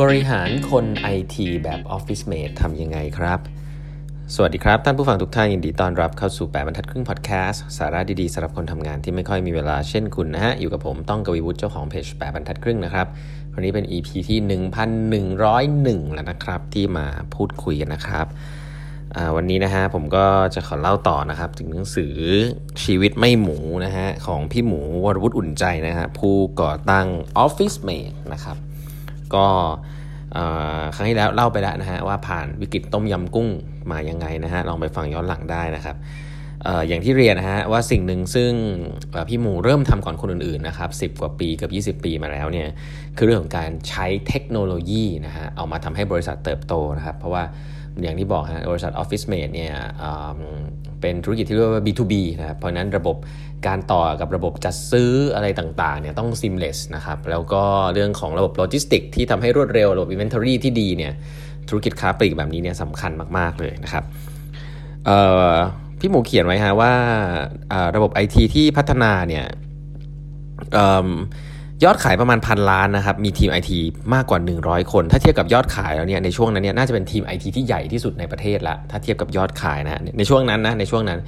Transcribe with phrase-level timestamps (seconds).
[0.00, 0.86] บริหารคน
[1.16, 3.38] IT แบบ Office Mate ทำยังไงครับ
[4.34, 13.06] สวัสดีครับ ท่านผู้ฟังทุกท่านยินดีต้อนรับเข้าสู่แปบรรทัดครึ่งพอดแคสต์สาระดีๆสำหรับคนทำงานที่ไม่ค่อยมีเวลาเช่นคุณนะฮะ อยู่กับผมต้องกวีวุฒิเจ้าของเพจแปบรรทัดครึ่งนะครับ
[13.54, 14.38] วันนี้เป็น EP ที่
[15.06, 18.26] 1101 แล้วนะครับ ที่มาพูดคุยกันนะครับ
[19.36, 20.24] วันนี้นะฮะผมก็
[20.54, 22.14] จะขอเล่าต่อนะครับ ถึงหนังสือ
[22.82, 27.06] ชีวิตไม่หมูนะฮะของพี่หมูวรวุฒิอุ่นใจนะฮะผู้ก่อตั้ง
[27.44, 28.58] Office Mate นะครับ
[29.34, 29.46] ก็
[30.94, 33.48] ครั้งที่แล้วเล่าไปแล้วนะฮะว่าผ่านวิกฤตต้มยำกุ้ง
[33.90, 35.96] มายังไงนะฮะลองไปฟังย้อนหลังได้นะครับ
[36.88, 38.52] อย่างที่เรียนนะฮะว่าสิ่งหนึ่งซึ่ง
[39.28, 42.68] พี่หมูเริ่มทำก่อนคนอื่นๆนะครับสิกว่าปีกับ 20 ปีมาแล้วเนี่ย
[43.16, 47.42] คือเรื่องของการใช้เทคโนโลยีนะฮะเอามาทำให้บริษัทเติบโตนะครับ เพราะว่า
[48.02, 49.74] อย่างที่บอกฮะบริษัท Office Mate เนี่ย
[51.00, 53.16] เป็นธุรกิจที่เรียกว่า B2B นะครับเพราะนั้นระบบ
[53.66, 57.62] การต่อกับระบบจัดซื้ออะไรต่างๆเนี่ยต้อง seamless นะครับแล้วก็
[57.94, 61.12] เรื่องของระบบโลจิสติกที่ทำให้รวดเร็วระบบ inventory ที่ดีเนี่ย
[61.68, 64.04] ธุรกิจค้าปลีกแบบนี้เนี่ยสำคัญมากๆเลยนะครับ
[66.04, 66.92] พี่หมูเขียนไว้ฮะว่า
[67.96, 69.44] ระบบ IT ที่พัฒนาเนี่ย
[71.84, 73.70] ยอดขายประมาณพันล้านนะครับมีทีม IT
[74.14, 81.18] มากกว่า 100 คน ถ้าเทียบกับยอดขายแล้วเนี่ยในช่วงนั้นเนี่ยน่าจะเป็นทีม IT ที่ใหญ่ที่สุดในประเทศละถ้าเทียบกับยอดขายนะในช่วงนั้นนะในช่วงนั้น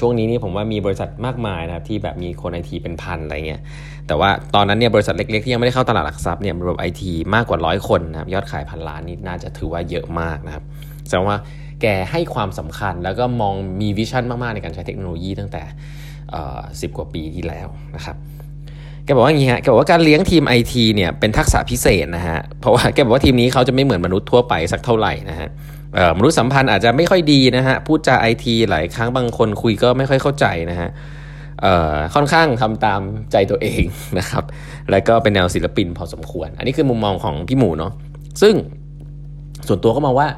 [0.00, 3.60] ช่วงนี้นี่ผมว่ามีบริษัทมากมายนะครับที่แบบมีคนไอทีเป็นพันอะไรเงี้ย
[4.06, 10.64] แต่ว่าตอนนั้นเนี่ยบริษัทเล็กๆที่ยังไม่ได้เข้าตลาดหลักทรัพย์เนี่ยระบบไอทีมากกว่าร้อยคนนะครับยอดขายพันล้านนี่น่าจะถือว่าเยอะมากนะครับ
[11.08, 11.36] แสดงว่า
[11.82, 15.62] แกให้ความสำคัญแล้วก็มองมีวิชั่นมากๆในการใช้เทคโนโลยีตั้งแต่
[16.80, 18.16] สิบกว่าปีที่แล้วนะครับ
[19.04, 25.48] แกบอกว่าอย่างนี้ฮะแกบอกว่าการเลี้ยงทีมไอทีเนี่ยเป็นทักษะพิเศษนะฮะเพราะว่าแกบอกว่าทีมนี้เขาจะไม่เหมือนมนุษย์ทั่วไปสักเท่าไหร่นะฮะ
[26.18, 30.90] มนุษยสัมพันธ์อาจจะไม่ค่อยดีนะฮะพูดจาไอทีหลายครั้งบางคนคุยก็ไม่ค่อยเข้าใจนะฮะ
[32.14, 33.00] ค่อนข้างทำตาม
[33.32, 33.84] ใจตัวเอง
[34.18, 34.44] นะครับ
[34.90, 37.92] แล้วก็เป็นแนวศิลปินพอสมควร อันนี้คือมุมมองของพี่หมูเนาะ
[38.42, 38.54] ซึ่ง
[39.68, 40.28] ส่วนตัวก็มองว่า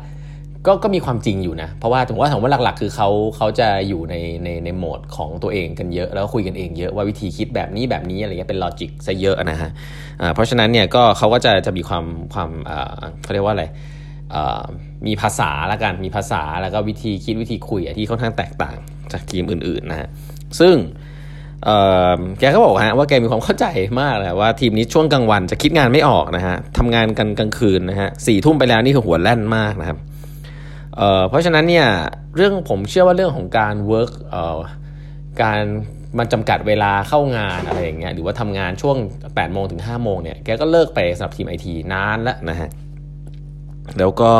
[0.66, 4.14] ก็ก็มีความจริงอยู่นะ เพราะว่าถึงว่าถามว่าหลักๆ คือเขาเขาจะอยู่ใน
[4.44, 9.70] ในในโหมดของตัวเองกันเยอะ แล้วคุยกันเองเยอะว่าวิธีคิดแบบนี้แบบนี้อะไรเงี้ยเป็นลอจิกซะเยอะนะฮะ
[10.34, 12.04] เพราะฉะนั้นเนี่ยก็เขาก็จะจะมีความ
[12.34, 12.50] ความ
[13.22, 13.64] เขาเรียกว่าอะไร
[15.06, 18.76] มีภาษาละกันมีภาษาแล้วก็วิธีคิดวิธีคุยที่ค่อนข้างแตกต่าง
[19.12, 20.08] จากทีมอื่นๆนะฮะ
[20.60, 20.74] ซึ่ง
[22.38, 23.66] แกก็บอกฮะว่าแกมีความเข้าใจ
[24.00, 29.98] มากเลยว่าทีมนี้ช่วงกลางวันจะคิดงานไม่ออกนะฮะทำงานกันกลางคืนนะฮะสี่ทุ่มไปแล้วนี่คือหัวแล่นมากนะครับ
[31.28, 31.86] เพราะฉะนั้นเนี่ย
[32.36, 34.12] เรื่องผมเชื่อว่าเรื่องของการ work
[35.42, 35.60] การ
[36.18, 42.68] มันจำกัดเวลาเข้างานอะไรอย่างเงี้ยหรือว่าทำงานช่วง8โมงถึง5โมงเนี่ยแกก็เลิกไปสำหรับทีมไอทีนานแล้วนะฮะ
[43.98, 44.32] แล้วก็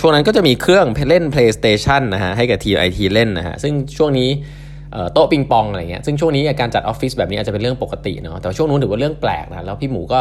[0.00, 4.28] ช่วงนั้นก็จะมีเครื่องเล่น PlayStation นะฮะให้กับทีมไอทีเล่นนะฮะซึ่งช่วงนี้
[5.12, 10.20] โต๊ะปิงปองอะไรเงี้ยซึ่งช่วงนี้การจัดออฟฟิศแบบนี้อาจจะเป็นเรื่องปกติเนาะแต่ช่วงนู้นถือว่าเรื่องแปลกนะแล้วพี่หมูก็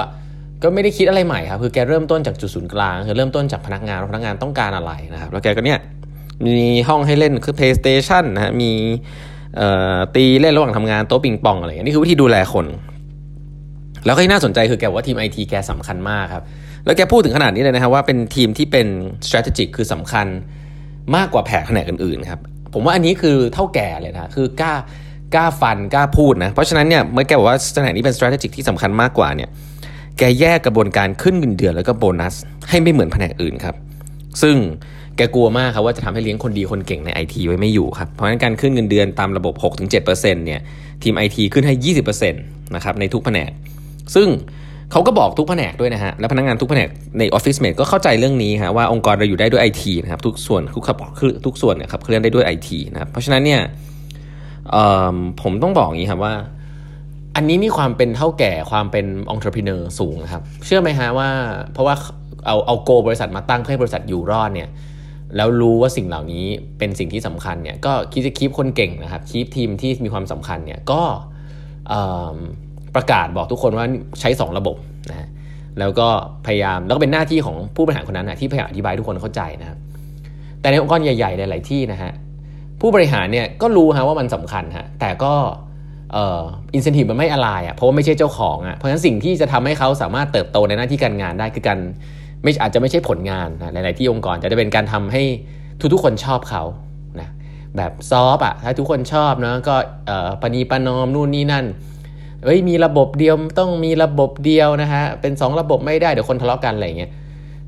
[0.63, 5.79] ก็ไม่ได้คิดอะไรใหม่ครับคือแกเริ่มต้นจากจุดศูนย์กลางคือเริ่มต้นจากพนักงานพนักงานต้องการอะไรนะครับแล้วแกก็เนี่ย
[6.45, 8.71] มีห้องให้เล่นคือ PlayStation นะฮะมี
[10.15, 12.65] ตีเล่นระหว่างทำงานโต๊ะปิงปองอะไรอย่างนี้คือวิธีดูแลคน
[14.05, 16.43] แล้วก็ที่น่าสนใจคือแกว่าทีมไอทีแกสำคัญมากครับ
[16.85, 18.87] แล้วแกพูดถึงขนาดนี้เลยนะครับว่าเป็นทีมที่เป็น
[19.27, 20.27] strategic คือสำคัญ
[21.15, 22.41] มากกว่าแผนกอื่นๆครับ
[22.73, 24.73] ผมว่าอันนี้คือเท่าแก่เลยนะคือกล้า
[25.35, 29.49] กล้าฟันกล้าพูดนะเพราะฉะนั้นเนี่ยเมื่อแกบอกว่าแหน่งนี้เป็น strategic ที่สำคัญมากกว่าเนี่ย
[30.17, 32.35] แกแยกกระบวนการขึ้นเงินเดือนแล้วก็โบนัส
[32.69, 33.75] ให้ไม่เหมือนแผนกอื่นครับ
[34.41, 34.55] ซึ่ง
[35.17, 39.53] แกกลัวมากครับว่าจะทำให้เลี้ยงคนดีคนเก่งในไอทีไว้ไม่อยู่ครับ เพราะฉะนั้นการขึ้นเงินเดือนตามระบบ
[39.95, 40.59] 6-7%เนี่ย
[41.03, 43.49] ทีมไอทีขึ้นให้ 20%นะครับในทุกแผนก
[44.15, 44.27] ซึ่ง
[44.91, 46.89] เขาก็บอกทุกแผนกด้วยนะฮะ และพนักงานทุกแผนก
[47.19, 50.97] ในออฟฟิศเมดก็เข้าใจเรื่องนี้ฮะว่าองค์กรเราอยู่ได้ด้วยไอทีนะครับทุกส่วนทุกขับ
[51.45, 53.61] ทุกส่วนเนี่ยครับเคลื่อนได้ด้วยไอทีนะครับเพราะฉะนั้นเนี่ย
[55.41, 56.33] ผมต้องบอกอย่างนี้ครับว่า
[57.39, 61.29] อันนี้มีความเป็นเท่าแก่ความเป็นองค์ประกอบสูงนะครับ เชื่อไหมฮะว่า
[61.73, 61.95] เพราะว่า
[62.45, 64.69] เอาเอาโกบริษัทมาตั้งเพื่อให้บริษัทอยู่รอดเนี่ย
[65.35, 66.45] แล้วรู้ว่าสิ่งเหล่านี้
[66.77, 71.01] เป็นสิ่งที่สำคัญเนี่ยก็คิดจะคีบคนเก่งนะครับคีบทีมที่มีความสำคัญเนี่ยก็
[72.95, 73.85] ประกาศบอกทุกคนว่า
[74.19, 74.77] ใช้ 2 ระบบ
[75.09, 75.27] นะ
[75.79, 76.07] แล้วก็
[76.45, 79.77] พยายามแล้วก็เป็นหน้าที่ของผู้บริหารคนนั้นนะที่พยายามอธิบายทุกคนเข้าใจนะครับ
[80.61, 82.11] แต่ในองค์กรใหญ่ๆหลายๆที่นะฮะ
[82.81, 85.33] ผู้บริหารเนี่ยก็รู้ฮะว่ามันสำคัญฮะแต่ก็
[86.16, 86.42] อ่อ
[86.74, 91.78] อินเซนティブมันไม่อะไรอ่ะเพราะว่าไม่ใช่เจ้าของอ่ะเพราะฉะนั้นสิ่งที่จะทำให้เขาสามารถเติบโตในหน้าที่การงานได้คือการ
[92.42, 95.22] ไม่อาจจะไม่ใช่ผลงานนะหลายๆที่องค์กรจะได้เป็นการทำให้
[95.92, 96.62] ทุกๆคนชอบเขา
[97.20, 97.28] นะ
[97.76, 101.64] แบบซอฟอ่ะถ้าทุกคนชอบนะก็เอ่อปณีปนอมนู่นนี่นั่น
[102.44, 107.10] เอ้ยมีระบบเดียวต้องมีระบบเดียวนะฮะเป็น 2 ระบบไม่ได้เดี๋ยวคนทะเลาะกันอะไรเงี้ย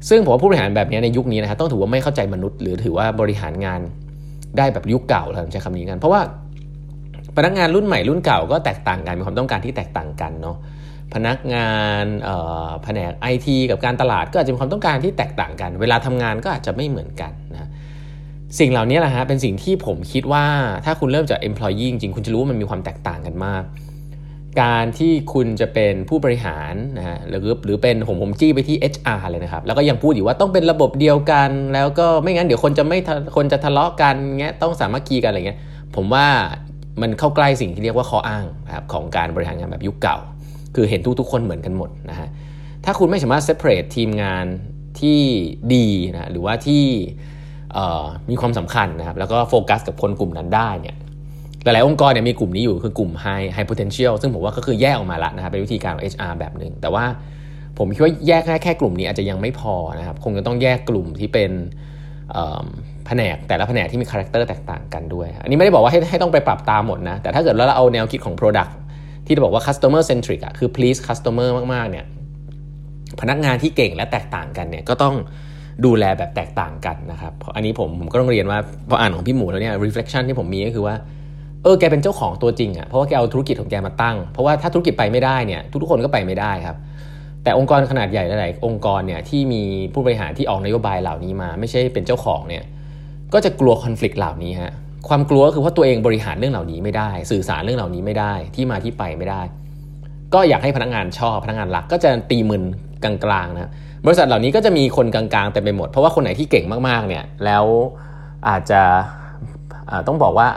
[0.08, 3.80] ซึ่งผมว่าผู้บริหารแบบนี้ในยุคนี้นะฮะต้องถือว่าไม่เข้าใจมนุษย์ หรือถือว่าบริหารงาน
[4.58, 6.20] ได้แบบยุคเก่าเราใช้คำนี้กันเพราะว่า
[7.37, 10.57] พนักงานรุ่นใหม่รุ่นเก่าก็แตกต่างกันมีความต้องการที่แตกต่างกันเนาะ
[11.13, 11.71] พนักงา
[12.03, 12.05] น
[12.83, 17.69] แผนกไอทีกับการตลาดก็อาจจะมีความต้องการที่แตกต่างกัน เวลาทำงานก็อาจจะไม่เหมือนกันนะ
[18.59, 20.45] สิ่งเหล่านี้แหละฮะเป็นสิ่งที่ผมคิดว่า
[20.85, 23.63] ถ้าคุณเริ่มจาก employee จริงๆคุณจะรู้ว่ามันมีความแตกต่างกันมาก
[24.61, 32.99] การที่คุณจะเป็นผู้บริหารนะฮะหรือหรือเป็นผมผมจี้ไปที่ HR เลยนะครับ แล้วก็ยังพูดอยู่ว่าต้องเป็นระบบเดียวกัน แล้วก็ไม่งั้นเดี๋ยวคนจะไม่
[33.35, 35.59] คนจะทะเลาะกันเงี้ยต้องสามัคคีกันอะไรเงี้ย
[35.95, 36.27] ผมว่า
[37.01, 40.17] มันเข้าใกล้สิ่งที่เรียกว่าข้ออ้างนะครับของการบริหารงานแบบยุคเก่า
[40.75, 42.29] คือเห็นทุกๆคนเหมือนกันหมดนะฮะ
[42.85, 44.45] ถ้าคุณไม่สามารถ separate ทีมงาน
[44.99, 45.19] ที่
[45.73, 46.83] ดีนะหรือว่าที่
[48.29, 50.95] มีความสำคัญนะครับแล้วก็โฟกัสกับคนกลุ่มนั้นได้เนี่ย
[51.63, 57.05] หลายๆองค์กรเนี่ยมีกลุ่มนี้อยู่คือกลุ่ม high high potential ซึ่งผมว่าก็คือแยกออกมาละนะครับเป็นวิธีการของ HR แบบหนึ่งแต่ว่า
[57.77, 61.51] ผมคิดว่าแยกแค่แค่กลุ่มนี้อาจจะยังไม่พอนะครับคงจะต้องแยกกลุ่มที่เป็น
[63.05, 68.71] แผนกแต่ละแผนกที่มี character แตกต่างกันด้วย อันนี้ไม่ได้บอกว่าให้ให้ต้องไปปรับตามหมดนะ แต่ถ้าเกิดเราเอาแนวคิดของ Product
[69.25, 72.05] ที่จะบอกว่า customer centric อะคือ please customer มาก ๆ เนี่ย
[73.21, 75.15] พนักงานที่เก่งและแตกต่างกันเนี่ยก็ต้อง
[75.85, 78.59] ดูแลแบบแตกต่างกันนะครับ อันนี้ผมผมก็ต้องเรียนว่า
[78.89, 80.95] พออ่านของพี่หมูแล้วเนี่ย reflection ที่ผมมีก็คือว่า
[81.63, 86.77] เออแกเป็นเจ้าของตัวจริงอะ่ะเพราะว่าแกเอาธุรกิจของแกมาตั้ง เพราะว่าถ้าธุรกิจไปไม่ได้เนี่ยทุกๆคนก็ไปไม่ได้ครับ
[87.43, 89.63] แต่องค์กรขนาดใหญ่หลายๆองค์กรเนี่ยที่มี
[89.93, 92.63] ผู้บริหารที่ออกนโยบายเหล่านี้มา ไม่ใช่เป็นเจ้าของเนี่ย
[93.33, 94.73] ก็จะกลัวคอน FLICT เหล่านี้ฮะ
[95.07, 99.41] ความกลัวก็คือว่าตัวเองบริหารเรื่องเหล่านี้ไม่ได้ สื่อสารเรื่องเหล่านี้ไม่ได้ ที่มาที่ไปไม่ได้
[100.33, 102.63] ก็อยากให้พนักงานชอบพนักงานรักก็จะตีมึน
[103.03, 103.13] กลา
[103.43, 103.71] งๆนะ
[104.05, 107.65] บริษัทเหล่านี้ก็จะมีคนกลางๆเต็มไปหมด เพราะว่าคนไหนที่เก่งมากๆเนี่ยแล้ว
[108.49, 108.81] อาจจะ
[110.07, 110.47] ต้องบอกว่า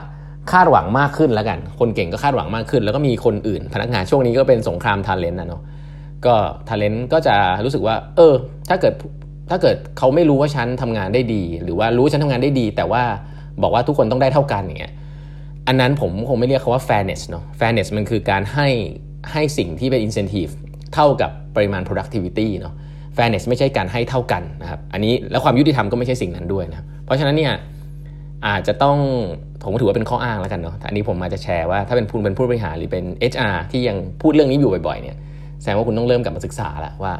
[0.52, 5.62] คาดหวังมากขึ้นแล้วกัน คนเก่งก็คาดหวังมากขึ้น แล้วก็มีคนอื่น พนักงานช่วงนี้ก็เป็นสงครามทาเลนต์นะเนาะ
[6.26, 6.34] ก็
[6.68, 7.34] ทาเลนต์ก็จะ
[7.64, 8.34] รู้สึกว่า เออ
[8.68, 8.94] ถ้าเกิด
[9.50, 13.02] ถ้าเกิดเขาไม่รู้ว่าฉันทำงานได้ดี หรือว่ารู้ฉันทำงานได้ดี แต่ว่า
[13.62, 14.92] บอกว่าทุกคนต้องได้เท่ากันอย่างเงี้ย
[15.68, 18.68] อันนั้นผมคงไม่เรียกเขาว่า fairness เนาะ fairness มันคือการให้
[19.32, 20.52] ให้สิ่งที่เป็น incentive
[20.94, 22.74] เท่ากับปริมาณ productivity เนาะ
[23.16, 27.52] fairness ไม่ใช่การให้เท่ากันนะครับ อันนี้แล้วความยุติธรรมก็ไม่ใช่สิ่งนั้นด้วยนะเพราะฉะนั้นเนี่ย
[28.46, 28.98] อาจจะต้อง
[29.62, 35.16] ผมถือว่าเป็นข้ออ้างแล้วกันเนาะอันนี้ผมมาจะแชร์ว่าถ้าเป็นผู้เป็นผู้บริหารหรือเป็น HR ที่ยังพูดเรื่องนี้อยู่บ่อยๆเนี่ย
[35.62, 37.12] แสดงว่าคุณต้องเริ่มกลับมาศึกษาแล้วว่า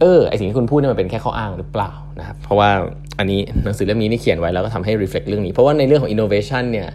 [0.00, 2.70] เออไอสิ่งที่คุณพูดเนี่ยมันเป็นแค่ข้ออ้างหรือเปล่านะครับเพราะว่า
[3.18, 6.88] อันนี้หนังสือเล่มนี้นี่เขียนไว้แล้วก็ทำให้ reflect เรื่องนี้เพราะว่าในเรื่องของ innovation เนี่ย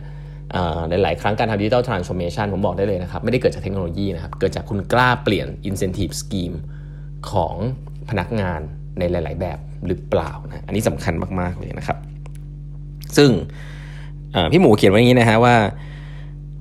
[1.03, 6.55] หลายๆครั้งการทำ digital transformation ผมบอกได้เลยนะครับ ไม่ได้เกิดจากเทคโนโลยีนะครับ เกิดจากคุณกล้าเปลี่ยน incentive scheme
[7.31, 7.55] ของ
[8.09, 8.59] พนักงาน
[8.99, 9.57] ในหลาย ๆ แบบ
[9.87, 11.97] หรือเปล่านะอันนี้สำคัญมาก ๆ เลยนะครับ
[13.17, 13.29] ซึ่ง
[14.51, 15.55] พี่หมูเขียนไว้อย่างนี้นะฮะว่า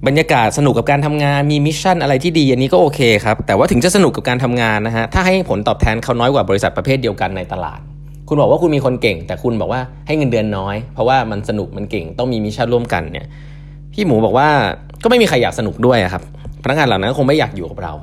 [0.07, 7.81] บรรยากาศสนุกกับการทำงานมี mission อะไรที่ดีอันนี้ก็โอเคครับแต่ว่าถึงจะสนุกกับการทำงานนะฮะถ้าให้ผลตอบแทนเขาน้อยกว่าบริษัทประเภทเดียวกันในตลาด
[8.29, 13.27] คุณบอกว่าคุณมีคนเก่ง แต่คุณบอกว่าให้เงินเดือนน้อย เพราะว่ามันสนุกมันเก่งต้องมี mission ร่วมกันเนี่ย
[13.93, 14.49] พี่หมูบอกว่า
[15.03, 16.23] ก็ไม่มีใครอยากสนุกด้วยครับ
[16.63, 17.95] พนักงานเหล่านั้นคงไม่อยากอยู่กับเรา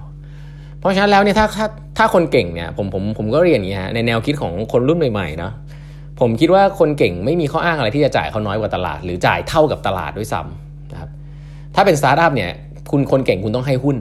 [0.79, 1.67] เพราะฉะนั้นแล้วเนี่ยถ้าถ้า
[1.97, 5.53] ถ้าคนเก่งเนี่ยผมผมผมก็เรียนอย่างนี้ฮะในแนวคิดของคนรุ่นใหม่ๆเนาะ
[6.19, 10.62] ผมคิดว่าคนเก่งไม่มีข้ออ้างอะไรที่จะจ่ายเขาน้อยกว่าตลาด หรือจ่ายเท่ากับตลาดด้วยซ้ำนะครับ
[11.75, 12.51] ถ้าเป็นสตาร์ทอัพเนี่ย
[12.91, 13.97] คุณคนเก่งคุณต้องให้หุ้น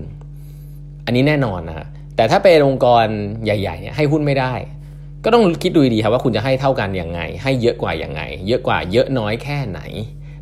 [1.06, 1.86] อันนี้แน่นอนนะ
[2.16, 3.04] แต่ถ้าเป็นองค์กร
[3.44, 4.52] ใหญ่ๆเนี่ยให้หุ้นไม่ได้
[5.24, 9.80] ก็ต้องคิดดูดีครับว่าคุณจะให้เท่ากันอย่างไง ให้เยอะกว่าอย่างไง เยอะกว่าเยอะน้อยแค่ไหน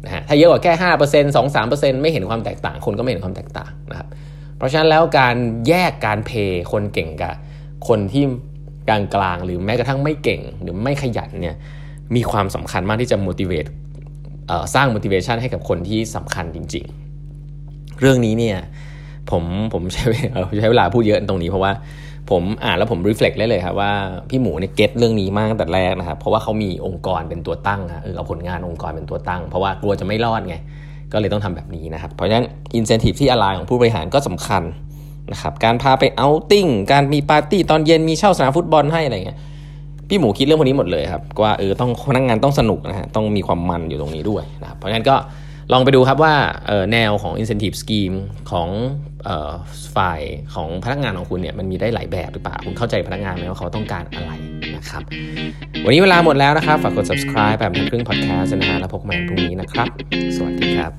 [0.05, 4.09] นะฮะถ้าเยอะกว่าแค่ห้าเปอร์เซ็นต์สองสามเปอร์เซ็นต์ไม่เห็นความแตกต่าง คนก็ไม่เห็นความแตกต่างนะครับ
[4.57, 5.37] เพราะฉะนั้นแล้วการ
[5.69, 7.35] แยกการเพย์คนเก่งกับ
[7.89, 8.25] คนที่
[8.89, 11.57] กลางกลางหรือแม้กระทั่งไม่เก่งหรือไม่ขยันเนี่ย
[12.15, 13.69] มีความสำคัญมากที่จะ motivate
[14.75, 17.10] สร้าง motivation ให้กับคนที่สำคัญจริง ๆ
[18.01, 18.57] เรื่องนี้เนี่ย
[19.31, 20.05] ผมผมใช้
[20.59, 21.73] ใช้เวลาพูดเยอะตรงนี้เพราะว่า
[22.31, 23.93] ผมอ่านแล้วผม reflect ได้เลยครับว่า
[24.31, 30.57] พี่หมูเนี่ยเก็ตเรื่องนี้มากตั้งแต่แรกนะครับเพราะว่าเขามีองค์กรเป็นตัวตั้งเออเอาผลงานองค์กรเป็นตัวตั้ง เพราะว่ากลัวจะไม่รอดไง
[31.13, 32.47] ก็เลยต้องทำแบบนี้นะครับ เพราะฉะนั้น
[32.79, 34.63] incentive ที่อะไรของผู้บริหารก็สำคัญ
[35.33, 39.39] นะครับการพาไปเอาติ้งการมีปาร์ตี้ตอนเย็นมีเช่าสนามฟุตบอลให้อะไรเงี้ย
[40.09, 45.17] พี่หมูคิดเรื่องพวกนี้หมดเลยครับว่าเออต้องพนักงงานต้องสนุกนะฮะต้องมีความมันอยู่ตรงนี้ด้วยนะครับเพราะฉะนั้นก็
[45.73, 46.35] ลองไปดูครับว่า
[46.93, 48.17] แนวของ incentive scheme
[48.51, 48.69] ของ
[49.97, 50.23] ฝ่าย
[50.55, 54.33] ของพนักงานของคุณเนี่ยมันมีได้หลายแบบหรือเปล่า คุณเข้าใจพนักงานไหมว่าเขาต้องการอะไร
[54.77, 55.03] นะครับ
[55.85, 59.89] วันนี้เวลาหมดแล้วนะครับ ฝากกด subscribe แบบทันครึ่ง podcast นะฮะแล้วพบกันใหม่พรุ่งนี้นะครับ
[60.37, 60.93] สวัสดีครับ